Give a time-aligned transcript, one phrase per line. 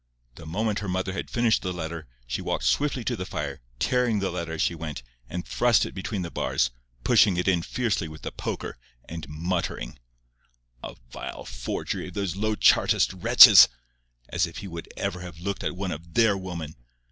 [0.33, 4.17] The moment her mother had finished the letter, she walked swiftly to the fire, tearing
[4.17, 6.71] the letter as she went, and thrust it between the bars,
[7.03, 9.99] pushing it in fiercely with the poker, and muttering—
[10.83, 13.67] "A vile forgery of those low Chartist wretches!
[14.27, 16.77] As if he would ever have looked at one of THEIR women!